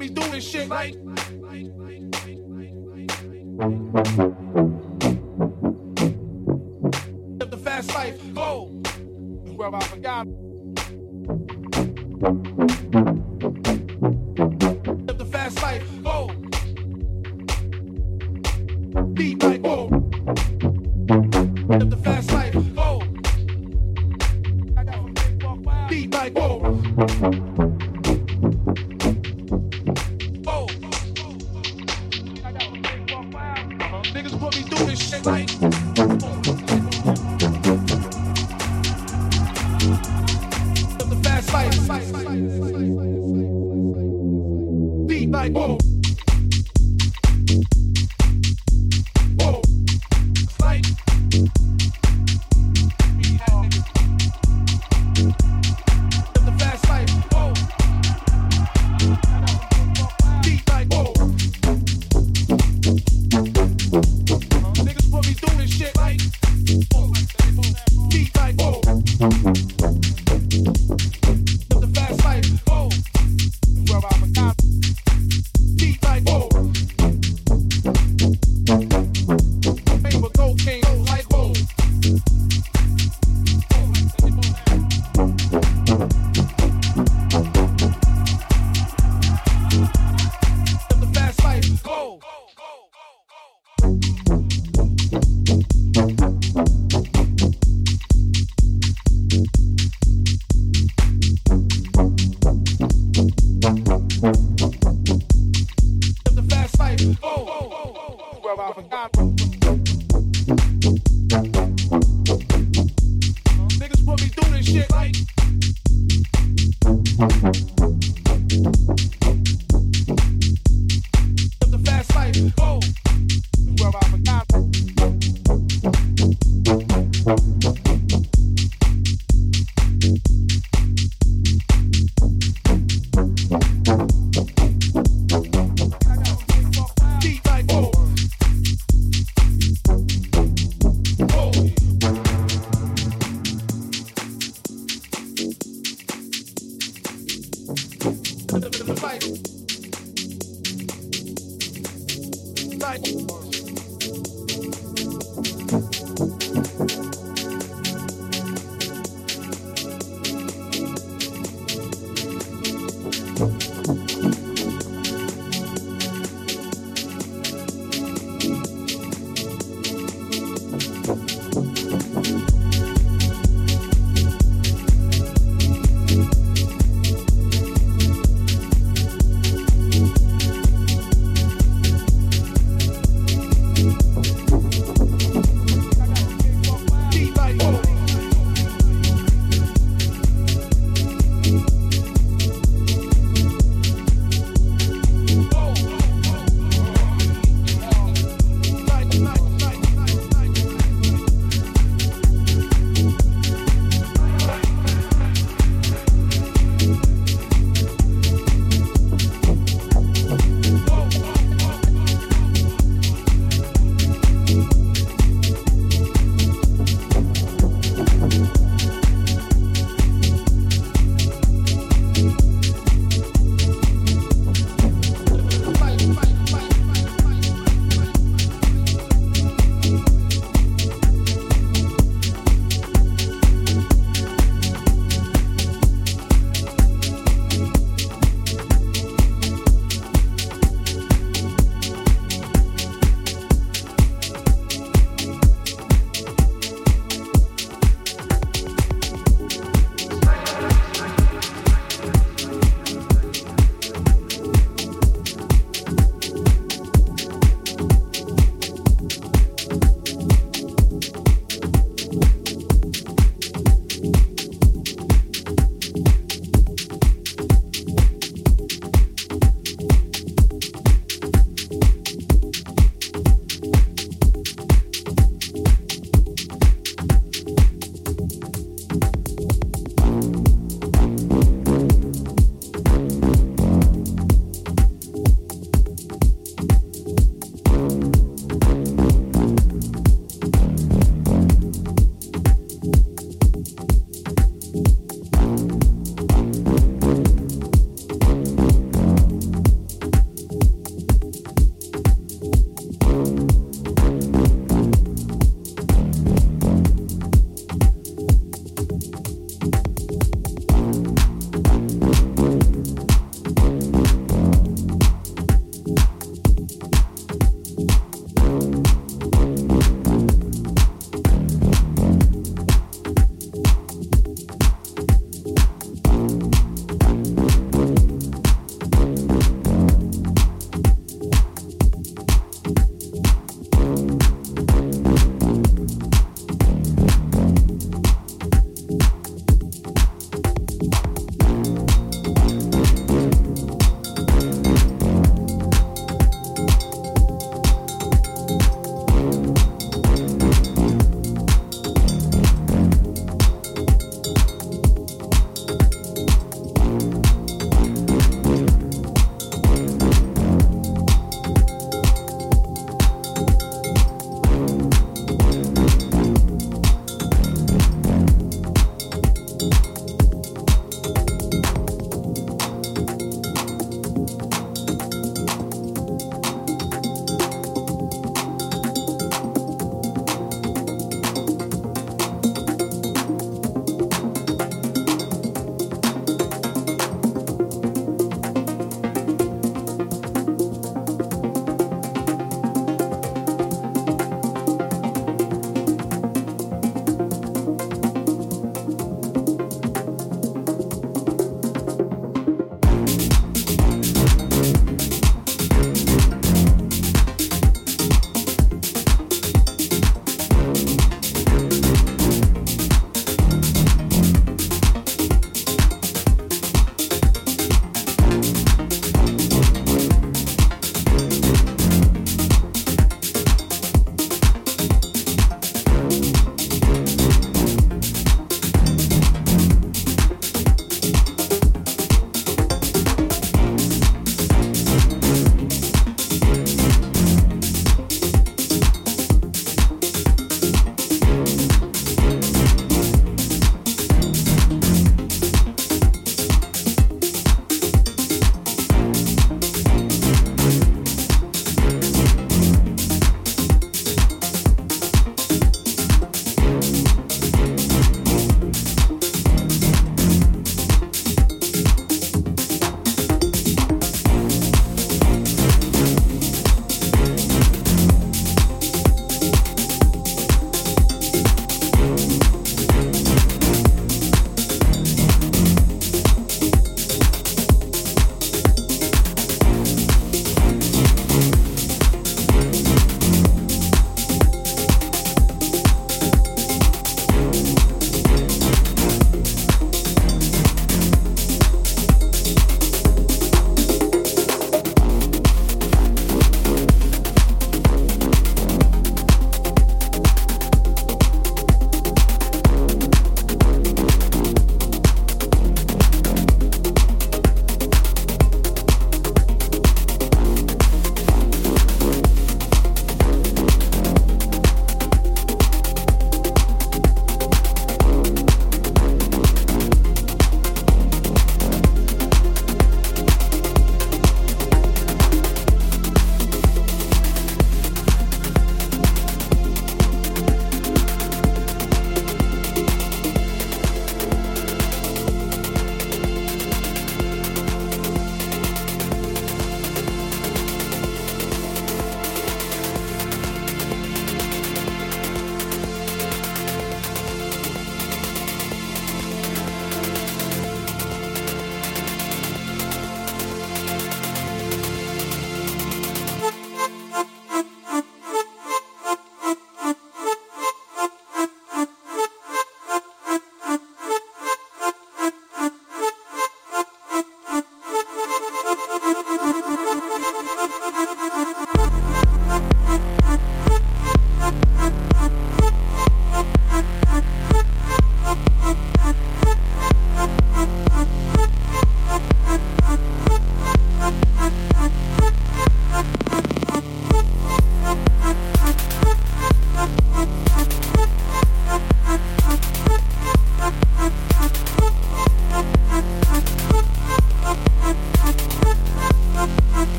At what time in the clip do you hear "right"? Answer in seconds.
0.70-0.96